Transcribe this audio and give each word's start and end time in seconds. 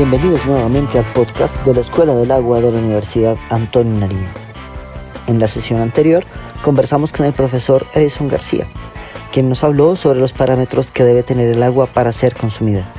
Bienvenidos 0.00 0.46
nuevamente 0.46 0.98
al 0.98 1.04
podcast 1.12 1.54
de 1.66 1.74
la 1.74 1.80
Escuela 1.80 2.14
del 2.14 2.30
Agua 2.30 2.62
de 2.62 2.72
la 2.72 2.78
Universidad 2.78 3.36
Antonio 3.50 4.00
Nariño. 4.00 4.30
En 5.26 5.38
la 5.38 5.46
sesión 5.46 5.82
anterior 5.82 6.24
conversamos 6.62 7.12
con 7.12 7.26
el 7.26 7.34
profesor 7.34 7.84
Edison 7.92 8.26
García, 8.26 8.66
quien 9.30 9.50
nos 9.50 9.62
habló 9.62 9.96
sobre 9.96 10.18
los 10.18 10.32
parámetros 10.32 10.90
que 10.90 11.04
debe 11.04 11.22
tener 11.22 11.50
el 11.50 11.62
agua 11.62 11.84
para 11.84 12.14
ser 12.14 12.34
consumida. 12.34 12.90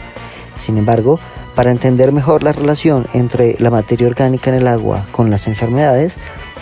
Sin 0.55 0.77
embargo, 0.77 1.19
para 1.55 1.71
entender 1.71 2.11
mejor 2.11 2.43
la 2.43 2.51
relación 2.51 3.07
entre 3.15 3.55
la 3.57 3.71
materia 3.71 4.05
orgánica 4.05 4.51
en 4.51 4.57
el 4.57 4.67
agua 4.67 5.03
con 5.11 5.31
las 5.31 5.47
enfermedades, 5.47 6.17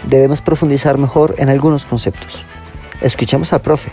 debemos 0.08 0.40
profundizar 0.40 0.98
mejor 0.98 1.36
en 1.38 1.50
algunos 1.50 1.86
conceptos. 1.86 2.44
Escuchemos 3.02 3.52
al 3.52 3.60
profe. 3.60 3.92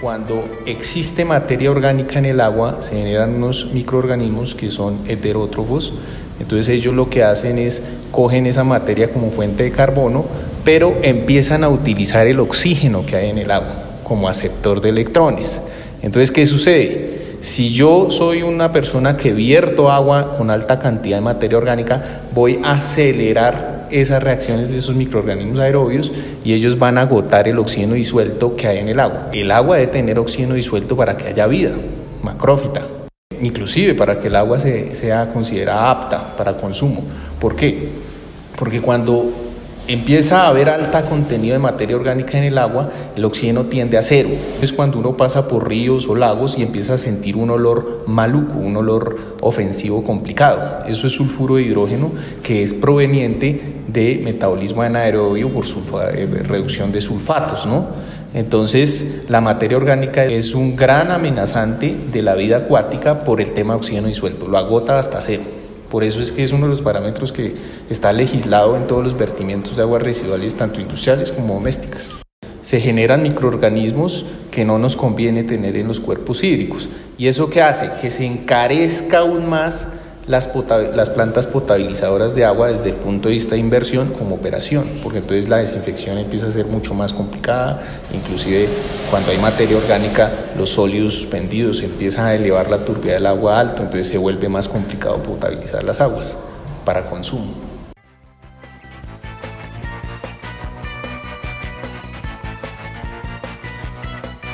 Cuando 0.00 0.48
existe 0.64 1.26
materia 1.26 1.70
orgánica 1.70 2.18
en 2.18 2.24
el 2.24 2.40
agua, 2.40 2.78
se 2.80 2.96
generan 2.96 3.34
unos 3.34 3.70
microorganismos 3.74 4.54
que 4.54 4.70
son 4.70 5.00
heterótrofos. 5.06 5.92
Entonces 6.40 6.68
ellos 6.68 6.94
lo 6.94 7.10
que 7.10 7.22
hacen 7.22 7.58
es 7.58 7.82
cogen 8.10 8.46
esa 8.46 8.64
materia 8.64 9.12
como 9.12 9.30
fuente 9.30 9.62
de 9.62 9.72
carbono, 9.72 10.24
pero 10.64 10.96
empiezan 11.02 11.64
a 11.64 11.68
utilizar 11.68 12.26
el 12.26 12.40
oxígeno 12.40 13.04
que 13.04 13.16
hay 13.16 13.28
en 13.28 13.36
el 13.36 13.50
agua 13.50 13.74
como 14.02 14.26
aceptor 14.26 14.80
de 14.80 14.88
electrones. 14.88 15.60
Entonces, 16.00 16.30
¿qué 16.30 16.46
sucede? 16.46 17.19
Si 17.40 17.72
yo 17.72 18.10
soy 18.10 18.42
una 18.42 18.70
persona 18.70 19.16
que 19.16 19.32
vierto 19.32 19.90
agua 19.90 20.36
con 20.36 20.50
alta 20.50 20.78
cantidad 20.78 21.16
de 21.16 21.22
materia 21.22 21.56
orgánica, 21.56 22.02
voy 22.34 22.60
a 22.62 22.72
acelerar 22.72 23.88
esas 23.90 24.22
reacciones 24.22 24.70
de 24.70 24.76
esos 24.76 24.94
microorganismos 24.94 25.58
aerobios 25.58 26.12
y 26.44 26.52
ellos 26.52 26.78
van 26.78 26.98
a 26.98 27.02
agotar 27.02 27.48
el 27.48 27.58
oxígeno 27.58 27.94
disuelto 27.94 28.54
que 28.54 28.66
hay 28.66 28.78
en 28.78 28.88
el 28.88 29.00
agua. 29.00 29.30
El 29.32 29.50
agua 29.52 29.76
debe 29.76 29.90
tener 29.90 30.18
oxígeno 30.18 30.54
disuelto 30.54 30.96
para 30.96 31.16
que 31.16 31.28
haya 31.28 31.46
vida, 31.46 31.70
macrófita, 32.22 32.86
inclusive 33.40 33.94
para 33.94 34.18
que 34.18 34.28
el 34.28 34.36
agua 34.36 34.60
sea 34.60 35.30
considerada 35.32 35.90
apta 35.90 36.36
para 36.36 36.58
consumo. 36.58 37.02
¿Por 37.40 37.56
qué? 37.56 37.88
Porque 38.58 38.82
cuando 38.82 39.32
empieza 39.92 40.42
a 40.42 40.48
haber 40.48 40.68
alta 40.68 41.02
contenido 41.02 41.54
de 41.54 41.58
materia 41.58 41.96
orgánica 41.96 42.38
en 42.38 42.44
el 42.44 42.58
agua, 42.58 42.90
el 43.16 43.24
oxígeno 43.24 43.64
tiende 43.64 43.98
a 43.98 44.02
cero. 44.02 44.28
Es 44.62 44.72
cuando 44.72 44.98
uno 44.98 45.16
pasa 45.16 45.48
por 45.48 45.68
ríos 45.68 46.08
o 46.08 46.14
lagos 46.14 46.56
y 46.56 46.62
empieza 46.62 46.94
a 46.94 46.98
sentir 46.98 47.36
un 47.36 47.50
olor 47.50 48.04
maluco, 48.06 48.58
un 48.58 48.76
olor 48.76 49.36
ofensivo 49.40 50.04
complicado. 50.04 50.84
Eso 50.86 51.08
es 51.08 51.12
sulfuro 51.12 51.56
de 51.56 51.62
hidrógeno 51.62 52.12
que 52.42 52.62
es 52.62 52.72
proveniente 52.72 53.60
de 53.88 54.20
metabolismo 54.22 54.82
anaerobio 54.82 55.50
por 55.50 55.64
eh, 56.14 56.26
reducción 56.44 56.92
de 56.92 57.00
sulfatos, 57.00 57.66
¿no? 57.66 57.88
Entonces, 58.32 59.24
la 59.28 59.40
materia 59.40 59.76
orgánica 59.76 60.24
es 60.24 60.54
un 60.54 60.76
gran 60.76 61.10
amenazante 61.10 61.96
de 62.12 62.22
la 62.22 62.36
vida 62.36 62.58
acuática 62.58 63.24
por 63.24 63.40
el 63.40 63.50
tema 63.50 63.74
de 63.74 63.78
oxígeno 63.78 64.06
disuelto, 64.06 64.46
lo 64.46 64.56
agota 64.56 65.00
hasta 65.00 65.20
cero. 65.20 65.42
Por 65.90 66.04
eso 66.04 66.20
es 66.20 66.30
que 66.30 66.44
es 66.44 66.52
uno 66.52 66.66
de 66.66 66.70
los 66.70 66.82
parámetros 66.82 67.32
que 67.32 67.54
está 67.90 68.12
legislado 68.12 68.76
en 68.76 68.86
todos 68.86 69.02
los 69.02 69.18
vertimientos 69.18 69.76
de 69.76 69.82
aguas 69.82 70.02
residuales, 70.02 70.54
tanto 70.54 70.80
industriales 70.80 71.32
como 71.32 71.54
domésticas. 71.54 72.08
Se 72.62 72.80
generan 72.80 73.22
microorganismos 73.22 74.24
que 74.50 74.64
no 74.64 74.78
nos 74.78 74.94
conviene 74.94 75.42
tener 75.42 75.76
en 75.76 75.88
los 75.88 75.98
cuerpos 75.98 76.44
hídricos. 76.44 76.88
¿Y 77.18 77.26
eso 77.26 77.50
qué 77.50 77.62
hace? 77.62 77.90
Que 78.00 78.10
se 78.10 78.24
encarezca 78.24 79.18
aún 79.18 79.48
más 79.48 79.88
las, 80.26 80.46
plantas 80.46 81.46
potabilizadoras 81.46 82.34
de 82.34 82.44
agua 82.44 82.68
desde 82.68 82.90
el 82.90 82.96
punto 82.96 83.28
de 83.28 83.34
vista 83.34 83.54
de 83.54 83.60
inversión 83.60 84.12
como 84.12 84.36
operación, 84.36 84.88
porque 85.02 85.18
entonces 85.18 85.48
la 85.48 85.58
desinfección 85.58 86.18
empieza 86.18 86.46
a 86.46 86.52
ser 86.52 86.66
mucho 86.66 86.94
más 86.94 87.12
complicada, 87.12 87.82
inclusive 88.12 88.68
cuando 89.10 89.30
hay 89.30 89.38
materia 89.38 89.76
orgánica, 89.76 90.30
los 90.56 90.70
sólidos 90.70 91.14
suspendidos 91.14 91.82
empiezan 91.82 92.26
a 92.26 92.34
elevar 92.34 92.70
la 92.70 92.78
turbidez 92.78 93.14
del 93.14 93.26
agua 93.26 93.58
alto, 93.58 93.82
entonces 93.82 94.08
se 94.08 94.18
vuelve 94.18 94.48
más 94.48 94.68
complicado 94.68 95.22
potabilizar 95.22 95.82
las 95.82 96.00
aguas 96.00 96.36
para 96.84 97.06
consumo. 97.06 97.54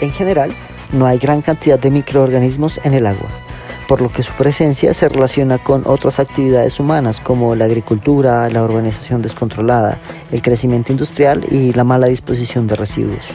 En 0.01 0.13
general, 0.13 0.55
no 0.93 1.07
hay 1.07 1.19
gran 1.19 1.41
cantidad 1.41 1.79
de 1.79 1.91
microorganismos 1.91 2.79
en 2.85 2.95
el 2.95 3.07
agua 3.07 3.46
por 3.89 4.01
lo 4.01 4.11
que 4.11 4.23
su 4.23 4.33
presencia 4.33 4.93
se 4.95 5.09
relaciona 5.09 5.59
con 5.59 5.83
otras 5.87 6.19
actividades 6.19 6.81
humanas 6.81 7.21
como 7.21 7.55
la 7.55 7.67
agricultura, 7.67 8.49
la 8.51 8.65
urbanización 8.65 9.23
descontrolada, 9.23 9.99
el 10.33 10.43
crecimiento 10.43 10.93
industrial 10.93 11.45
y 11.51 11.73
la 11.73 11.85
mala 11.85 12.09
disposición 12.09 12.67
de 12.67 12.77
residuos. 12.77 13.27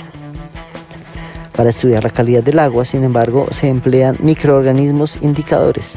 Para 1.56 1.70
estudiar 1.70 2.04
la 2.04 2.10
calidad 2.10 2.44
del 2.44 2.60
agua, 2.60 2.86
sin 2.86 3.04
embargo, 3.04 3.48
se 3.52 3.68
emplean 3.68 4.18
microorganismos 4.20 5.22
indicadores, 5.22 5.94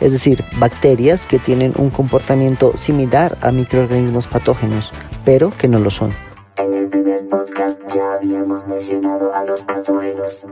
es 0.00 0.12
decir, 0.12 0.44
bacterias 0.58 1.26
que 1.26 1.38
tienen 1.38 1.72
un 1.76 1.90
comportamiento 1.90 2.76
similar 2.76 3.36
a 3.40 3.50
microorganismos 3.50 4.26
patógenos, 4.26 4.92
pero 5.24 5.50
que 5.50 5.68
no 5.68 5.78
lo 5.78 5.90
son. 5.90 6.14
En 6.56 6.74
el 6.74 6.88
primer 6.88 7.26
podcast 7.26 7.80
ya 7.94 8.12
habíamos 8.14 8.66
mencionado 8.66 9.34
a 9.34 9.44
los 9.44 9.64
patógenos. 9.64 10.46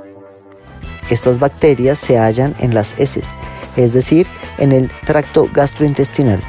Estas 1.11 1.39
bacterias 1.39 1.99
se 1.99 2.19
hallan 2.19 2.55
en 2.59 2.75
las 2.75 2.99
heces, 2.99 3.37
es 3.77 3.93
decir, 3.93 4.27
en 4.59 4.73
el 4.73 4.91
tracto 5.05 5.49
gastrointestinal, 5.53 6.43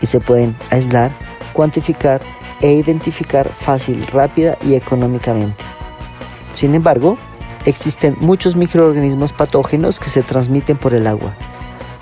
y 0.00 0.06
se 0.06 0.20
pueden 0.20 0.54
aislar, 0.70 1.10
cuantificar 1.52 2.20
e 2.60 2.72
identificar 2.72 3.48
fácil, 3.52 4.06
rápida 4.08 4.56
y 4.62 4.74
económicamente. 4.74 5.64
Sin 6.52 6.74
embargo, 6.74 7.18
existen 7.64 8.16
muchos 8.20 8.56
microorganismos 8.56 9.32
patógenos 9.32 9.98
que 9.98 10.10
se 10.10 10.22
transmiten 10.22 10.76
por 10.76 10.94
el 10.94 11.06
agua. 11.06 11.32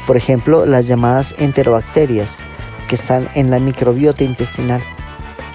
Por 0.07 0.17
ejemplo, 0.17 0.67
las 0.67 0.89
llamadas 0.89 1.35
enterobacterias, 1.39 2.39
que 2.89 2.97
están 2.97 3.29
en 3.35 3.51
la 3.51 3.61
microbiota 3.61 4.25
intestinal. 4.25 4.83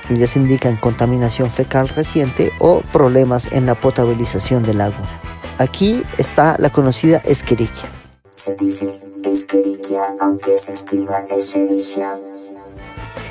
Ellas 0.10 0.36
indican 0.38 0.78
contaminación 0.78 1.52
fecal 1.52 1.90
reciente 1.90 2.52
o 2.60 2.80
problemas 2.94 3.52
en 3.52 3.66
la 3.66 3.76
potabilización 3.76 4.64
del 4.64 4.82
agua. 4.82 5.27
Aquí 5.60 6.04
está 6.20 6.56
la 6.60 6.70
conocida 6.70 7.18
Escherichia. 7.26 7.90
Se 8.32 8.54
dice 8.54 8.92
Escherichia 9.26 10.02
aunque 10.22 10.56
se 10.56 10.72
escriba 10.72 11.18
Escherichia. 11.36 12.14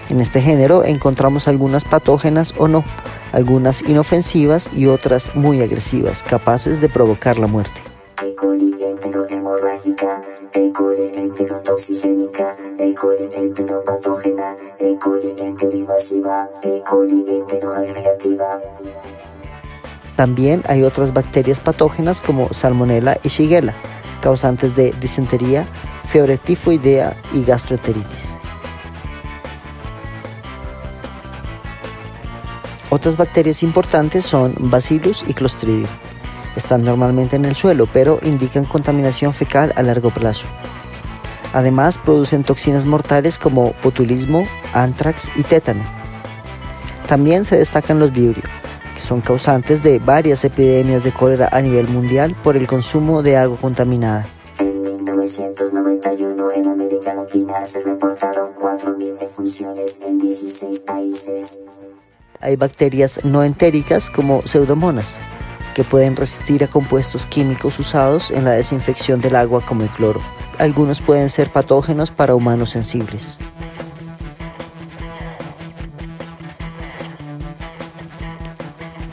En 0.08 0.20
este 0.20 0.40
género 0.40 0.84
encontramos 0.84 1.46
algunas 1.46 1.84
patógenas 1.84 2.52
o 2.58 2.66
no, 2.66 2.84
algunas 3.32 3.82
inofensivas 3.82 4.68
y 4.72 4.86
otras 4.86 5.34
muy 5.36 5.62
agresivas, 5.62 6.24
capaces 6.24 6.80
de 6.80 6.88
provocar 6.88 7.38
la 7.38 7.46
muerte. 7.46 7.80
E. 8.24 8.34
coli 8.34 8.74
enterohemorrágica, 8.80 10.20
E. 10.54 10.72
coli 10.72 11.10
enterotoxigénica, 11.14 12.56
E. 12.78 12.94
coli 12.94 13.28
enteropatógena, 13.32 14.56
E. 14.80 14.96
coli 14.96 15.34
enteroinvasiva, 15.38 16.48
E. 16.64 16.82
coli 16.88 17.22
enteroagregativa. 17.28 18.60
También 20.16 20.62
hay 20.66 20.82
otras 20.82 21.12
bacterias 21.12 21.60
patógenas 21.60 22.22
como 22.22 22.52
Salmonella 22.52 23.18
y 23.22 23.28
Shigella, 23.28 23.74
causantes 24.22 24.74
de 24.74 24.92
disentería, 24.98 25.66
fiebre 26.08 26.38
tifoidea 26.38 27.14
y 27.32 27.44
gastroenteritis. 27.44 28.34
Otras 32.88 33.18
bacterias 33.18 33.62
importantes 33.62 34.24
son 34.24 34.54
Bacillus 34.58 35.22
y 35.26 35.34
Clostridium. 35.34 35.88
Están 36.56 36.82
normalmente 36.82 37.36
en 37.36 37.44
el 37.44 37.54
suelo, 37.54 37.86
pero 37.92 38.18
indican 38.22 38.64
contaminación 38.64 39.34
fecal 39.34 39.74
a 39.76 39.82
largo 39.82 40.10
plazo. 40.10 40.46
Además, 41.52 41.98
producen 41.98 42.44
toxinas 42.44 42.86
mortales 42.86 43.38
como 43.38 43.74
botulismo, 43.82 44.46
antrax 44.72 45.30
y 45.36 45.42
tétano. 45.42 45.82
También 47.06 47.44
se 47.44 47.56
destacan 47.56 47.98
los 47.98 48.12
vibrios, 48.12 48.48
que 48.96 49.02
son 49.02 49.20
causantes 49.20 49.82
de 49.82 49.98
varias 49.98 50.42
epidemias 50.42 51.04
de 51.04 51.12
cólera 51.12 51.50
a 51.52 51.60
nivel 51.60 51.86
mundial 51.86 52.34
por 52.42 52.56
el 52.56 52.66
consumo 52.66 53.22
de 53.22 53.36
agua 53.36 53.58
contaminada. 53.60 54.26
En 54.58 54.82
1991 54.82 56.52
en 56.52 56.66
América 56.66 57.12
Latina 57.12 57.62
se 57.66 57.80
reportaron 57.80 58.54
4.000 58.54 59.18
defunciones 59.18 59.98
en 60.02 60.18
16 60.18 60.80
países. 60.80 61.60
Hay 62.40 62.56
bacterias 62.56 63.20
no 63.22 63.44
entéricas 63.44 64.08
como 64.08 64.40
pseudomonas, 64.42 65.18
que 65.74 65.84
pueden 65.84 66.16
resistir 66.16 66.64
a 66.64 66.68
compuestos 66.68 67.26
químicos 67.26 67.78
usados 67.78 68.30
en 68.30 68.44
la 68.44 68.52
desinfección 68.52 69.20
del 69.20 69.36
agua 69.36 69.60
como 69.66 69.82
el 69.82 69.90
cloro. 69.90 70.22
Algunos 70.58 71.02
pueden 71.02 71.28
ser 71.28 71.50
patógenos 71.50 72.10
para 72.10 72.34
humanos 72.34 72.70
sensibles. 72.70 73.36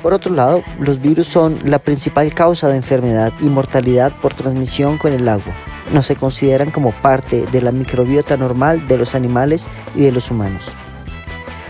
Por 0.03 0.13
otro 0.13 0.33
lado, 0.33 0.63
los 0.79 1.01
virus 1.01 1.27
son 1.27 1.57
la 1.63 1.79
principal 1.79 2.33
causa 2.33 2.67
de 2.67 2.75
enfermedad 2.75 3.31
y 3.39 3.45
mortalidad 3.45 4.11
por 4.21 4.33
transmisión 4.33 4.97
con 4.97 5.13
el 5.13 5.29
agua. 5.29 5.55
No 5.93 6.03
se 6.03 6.17
consideran 6.17 6.71
como 6.71 6.91
parte 6.91 7.45
de 7.45 7.61
la 7.61 7.71
microbiota 7.71 8.35
normal 8.35 8.85
de 8.85 8.97
los 8.97 9.15
animales 9.15 9.69
y 9.95 10.01
de 10.01 10.11
los 10.11 10.29
humanos. 10.29 10.65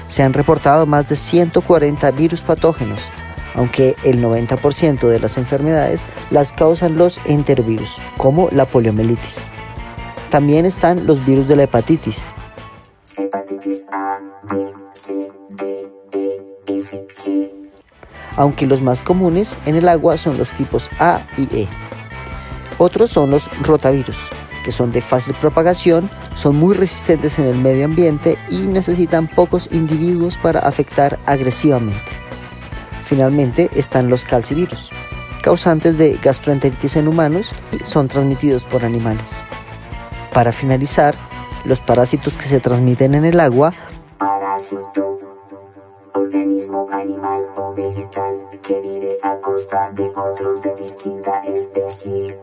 Se 0.07 0.23
han 0.23 0.33
reportado 0.33 0.87
más 0.87 1.07
de 1.09 1.15
140 1.15 2.09
virus 2.09 2.41
patógenos, 2.41 3.01
aunque 3.53 3.95
el 4.03 4.19
90% 4.23 5.07
de 5.07 5.19
las 5.19 5.37
enfermedades 5.37 6.01
las 6.31 6.51
causan 6.51 6.97
los 6.97 7.21
enterovirus, 7.25 7.97
como 8.17 8.49
la 8.51 8.65
poliomielitis. 8.65 9.41
También 10.31 10.65
están 10.65 11.05
los 11.05 11.23
virus 11.23 11.47
de 11.47 11.55
la 11.55 11.63
hepatitis. 11.63 12.17
Hepatitis 13.15 13.83
A, 13.91 14.17
B, 14.49 14.73
C, 14.91 15.13
D, 15.59 15.91
E, 16.13 16.79
F, 16.79 17.05
G. 17.13 17.62
aunque 18.35 18.67
los 18.67 18.81
más 18.81 19.03
comunes 19.03 19.57
en 19.65 19.75
el 19.75 19.87
agua 19.89 20.17
son 20.17 20.37
los 20.37 20.51
tipos 20.51 20.89
A 20.99 21.21
y 21.37 21.43
E. 21.55 21.67
Otros 22.77 23.11
son 23.11 23.29
los 23.29 23.49
rotavirus, 23.61 24.17
que 24.63 24.71
son 24.71 24.91
de 24.91 25.01
fácil 25.01 25.35
propagación, 25.35 26.09
son 26.35 26.55
muy 26.55 26.75
resistentes 26.75 27.37
en 27.39 27.45
el 27.45 27.57
medio 27.57 27.85
ambiente 27.85 28.37
y 28.49 28.59
necesitan 28.59 29.27
pocos 29.27 29.69
individuos 29.71 30.37
para 30.37 30.59
afectar 30.59 31.19
agresivamente. 31.25 32.01
Finalmente 33.05 33.69
están 33.75 34.09
los 34.09 34.25
calcivirus, 34.25 34.89
causantes 35.43 35.97
de 35.97 36.17
gastroenteritis 36.21 36.95
en 36.95 37.07
humanos 37.07 37.53
y 37.71 37.85
son 37.85 38.07
transmitidos 38.07 38.65
por 38.65 38.85
animales. 38.85 39.29
Para 40.33 40.51
finalizar, 40.51 41.15
los 41.65 41.79
parásitos 41.79 42.37
que 42.37 42.45
se 42.45 42.59
transmiten 42.59 43.15
en 43.15 43.25
el 43.25 43.39
agua. 43.39 43.73
Organismo 46.15 46.87
animal 46.91 47.41
o 47.57 47.73
vegetal 47.73 48.39
que 48.61 48.79
vive 48.79 49.17
a 49.23 49.35
costa 49.39 49.91
de 49.91 50.09
otros 50.09 50.61
de 50.61 50.75
distinta 50.75 51.39
especie, 51.45 52.37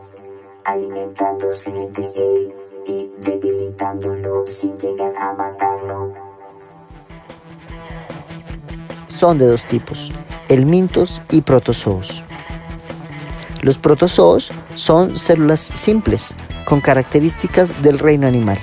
alimentándose 0.65 1.71
de 1.71 2.05
él 2.05 2.53
y 2.87 3.11
debilitándolo 3.19 4.45
sin 4.45 4.77
llegar 4.77 5.13
a 5.17 5.33
matarlo. 5.35 6.31
son 9.21 9.37
de 9.37 9.45
dos 9.45 9.67
tipos, 9.67 10.11
helmintos 10.47 11.21
y 11.29 11.41
protozoos. 11.41 12.23
Los 13.61 13.77
protozoos 13.77 14.51
son 14.73 15.15
células 15.15 15.59
simples 15.75 16.33
con 16.65 16.81
características 16.81 17.83
del 17.83 17.99
reino 17.99 18.25
animal. 18.25 18.57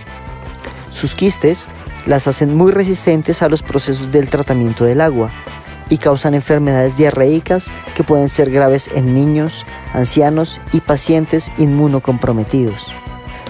Sus 0.91 1.15
quistes 1.15 1.69
las 2.09 2.27
hacen 2.27 2.55
muy 2.55 2.73
resistentes 2.73 3.43
a 3.43 3.49
los 3.49 3.63
procesos 3.63 4.11
del 4.11 4.31
tratamiento 4.31 4.85
del 4.85 5.03
agua 5.03 5.31
y 5.91 5.99
causan 5.99 6.35
enfermedades 6.35 6.97
diarreicas 6.97 7.71
que 7.95 8.03
pueden 8.03 8.29
ser 8.29 8.51
graves 8.51 8.91
en 8.95 9.15
niños, 9.15 9.67
ancianos 9.93 10.61
y 10.73 10.81
pacientes 10.81 11.53
inmunocomprometidos. 11.59 12.89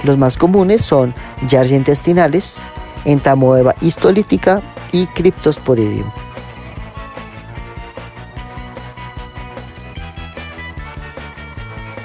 Los 0.02 0.19
más 0.19 0.37
comunes 0.37 0.82
son 0.82 1.14
Yardia 1.49 1.76
intestinales, 1.76 2.60
entamoeba 3.05 3.75
histolítica 3.81 4.61
y 4.93 5.06
Cryptosporidium. 5.06 6.11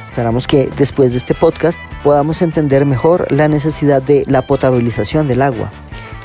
Esperamos 0.04 0.46
que 0.46 0.70
después 0.78 1.14
de 1.14 1.18
este 1.18 1.34
podcast 1.34 1.80
podamos 2.04 2.44
entender 2.44 2.86
mejor 2.86 3.32
la 3.32 3.48
necesidad 3.48 4.04
de 4.04 4.24
la 4.28 4.44
potabilización 4.44 5.28
del 5.28 5.42
agua, 5.42 5.72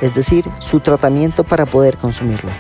es 0.01 0.15
decir, 0.15 0.45
su 0.59 0.81
tratamiento 0.81 1.45
para 1.45 1.67
poder 1.67 1.97
consumirlo. 1.97 2.51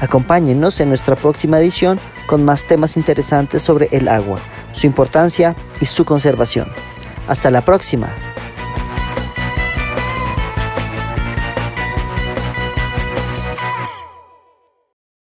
Acompáñennos 0.00 0.80
en 0.80 0.88
nuestra 0.88 1.16
próxima 1.16 1.58
edición 1.58 1.98
con 2.26 2.44
más 2.44 2.66
temas 2.66 2.96
interesantes 2.96 3.62
sobre 3.62 3.88
el 3.90 4.08
agua, 4.08 4.38
su 4.72 4.86
importancia 4.86 5.56
y 5.80 5.86
su 5.86 6.04
conservación. 6.04 6.68
Hasta 7.26 7.50
la 7.50 7.64
próxima. 7.64 8.08